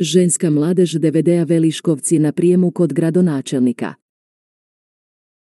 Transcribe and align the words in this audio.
Ženska 0.00 0.50
mladež 0.50 0.92
DVD-a 0.92 1.44
Veliškovci 1.44 2.18
na 2.18 2.32
prijemu 2.32 2.70
kod 2.70 2.92
gradonačelnika. 2.92 3.94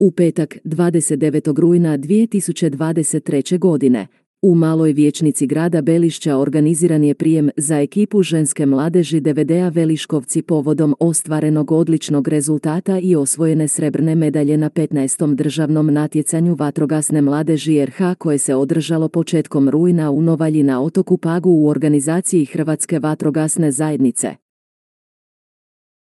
U 0.00 0.10
petak, 0.10 0.56
29. 0.64 1.58
rujna 1.60 1.98
2023. 1.98 3.58
godine, 3.58 4.06
u 4.42 4.54
maloj 4.54 4.92
vijećnici 4.92 5.46
grada 5.46 5.82
Belišća 5.82 6.36
organiziran 6.36 7.04
je 7.04 7.14
prijem 7.14 7.50
za 7.56 7.80
ekipu 7.80 8.22
ženske 8.22 8.66
mladeži 8.66 9.20
DVD-a 9.20 9.68
Veliškovci 9.68 10.42
povodom 10.42 10.94
ostvarenog 11.00 11.72
odličnog 11.72 12.28
rezultata 12.28 12.98
i 12.98 13.16
osvojene 13.16 13.68
srebrne 13.68 14.14
medalje 14.14 14.56
na 14.56 14.70
15. 14.70 15.34
državnom 15.34 15.92
natjecanju 15.92 16.54
vatrogasne 16.54 17.22
mladeži 17.22 17.84
RH 17.84 18.14
koje 18.18 18.38
se 18.38 18.54
održalo 18.54 19.08
početkom 19.08 19.68
rujna 19.68 20.10
u 20.10 20.22
Novalji 20.22 20.62
na 20.62 20.82
otoku 20.82 21.16
Pagu 21.16 21.50
u 21.50 21.68
organizaciji 21.68 22.44
Hrvatske 22.44 22.98
vatrogasne 22.98 23.72
zajednice. 23.72 24.34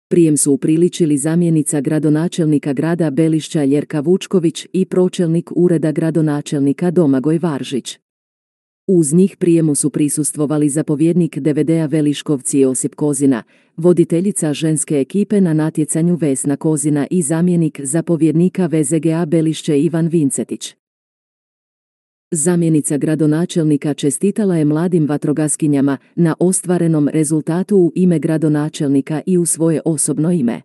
Prijem 0.09 0.37
su 0.37 0.53
upriličili 0.53 1.17
zamjenica 1.17 1.81
gradonačelnika 1.81 2.73
grada 2.73 3.09
Belišća 3.09 3.65
Ljerka 3.65 3.99
Vučković 3.99 4.67
i 4.73 4.85
pročelnik 4.85 5.49
ureda 5.55 5.91
gradonačelnika 5.91 6.91
Domagoj 6.91 7.37
Varžić. 7.37 7.99
Uz 8.91 9.13
njih 9.13 9.37
prijemu 9.37 9.75
su 9.75 9.89
prisustvovali 9.89 10.69
zapovjednik 10.69 11.37
DVD-a 11.37 11.85
Veliškovci 11.85 12.59
Josip 12.59 12.95
Kozina, 12.95 13.43
voditeljica 13.77 14.53
ženske 14.53 14.99
ekipe 14.99 15.41
na 15.41 15.53
natjecanju 15.53 16.15
Vesna 16.15 16.57
Kozina 16.57 17.07
i 17.11 17.21
zamjenik 17.21 17.81
zapovjednika 17.83 18.65
VZGA 18.65 19.25
Belišće 19.25 19.81
Ivan 19.81 20.07
Vincetić. 20.07 20.75
Zamjenica 22.31 22.97
gradonačelnika 22.97 23.93
čestitala 23.93 24.57
je 24.57 24.65
mladim 24.65 25.05
vatrogaskinjama 25.05 25.97
na 26.15 26.35
ostvarenom 26.39 27.07
rezultatu 27.07 27.77
u 27.77 27.91
ime 27.95 28.19
gradonačelnika 28.19 29.21
i 29.25 29.37
u 29.37 29.45
svoje 29.45 29.81
osobno 29.85 30.31
ime. 30.31 30.61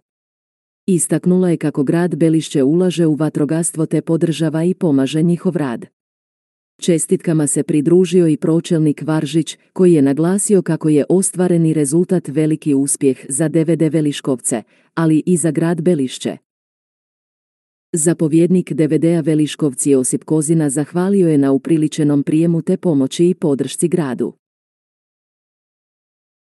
Istaknula 0.87 1.51
je 1.51 1.57
kako 1.57 1.83
grad 1.83 2.17
Belišće 2.17 2.63
ulaže 2.63 3.07
u 3.07 3.15
vatrogastvo 3.15 3.87
te 3.87 4.03
podržava 4.03 4.65
i 4.65 4.75
pomaže 4.75 5.23
njihov 5.23 5.57
rad. 5.57 5.87
Čestitkama 6.81 7.47
se 7.47 7.63
pridružio 7.63 8.29
i 8.29 8.37
pročelnik 8.37 9.03
Varžić, 9.03 9.59
koji 9.73 9.93
je 9.93 10.03
naglasio 10.03 10.63
kako 10.63 10.89
je 10.89 11.05
ostvareni 11.09 11.73
rezultat 11.75 12.29
veliki 12.29 12.75
uspjeh 12.75 13.27
za 13.29 13.49
DVD 13.49 13.83
Veliškovce, 13.93 14.63
ali 14.95 15.23
i 15.27 15.37
za 15.37 15.51
grad 15.51 15.83
Belišće. 15.83 16.37
Zapovjednik 17.93 18.73
DVD-a 18.73 19.21
Veliškovci 19.21 19.91
Josip 19.91 20.25
Kozina 20.25 20.71
zahvalio 20.71 21.29
je 21.29 21.39
na 21.39 21.53
upriličenom 21.53 22.23
prijemu 22.23 22.63
te 22.63 22.77
pomoći 22.77 23.29
i 23.29 23.35
podršci 23.35 23.89
gradu. 23.89 24.33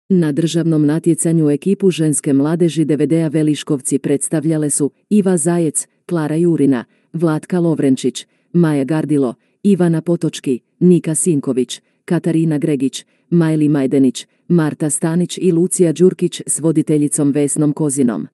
Na 0.10 0.32
državnom 0.32 0.86
natjecanju 0.86 1.50
ekipu 1.50 1.92
ženske 1.92 2.34
mladeži 2.34 2.86
DVD-a 2.86 3.28
Veliškovci 3.28 4.00
predstavljale 4.00 4.70
su 4.70 4.92
Iva 5.10 5.38
Zajec, 5.38 5.88
Klara 6.06 6.36
Jurina, 6.36 6.86
Vlatka 7.14 7.60
Lovrenčić, 7.60 8.28
Maja 8.54 8.84
Gardilo, 8.84 9.36
Ivana 9.64 10.02
Potočki, 10.02 10.60
Nika 10.80 11.16
Sinković, 11.16 11.82
Katarina 12.06 12.58
Gregić, 12.58 13.06
Majli 13.30 13.70
Majdenić, 13.70 14.28
Marta 14.48 14.90
Stanić 14.90 15.38
i 15.38 15.52
Lucija 15.52 15.92
Đurkić 15.94 16.42
s 16.48 16.60
voditeljicom 16.60 17.32
Vesnom 17.32 17.74
Kozinom. 17.74 18.28